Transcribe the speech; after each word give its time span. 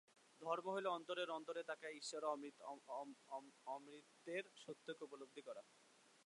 ধর্ম 0.41 0.65
হইল 0.67 0.87
অন্তরের 0.89 1.29
অন্তরে 1.29 1.61
তাকাইয়া 1.63 1.97
ঈশ্বর 1.99 2.21
ও 2.23 2.31
অমৃতত্বের 3.67 4.43
সত্যকে 4.57 5.01
উপলব্ধি 5.03 5.41
করা। 5.47 5.61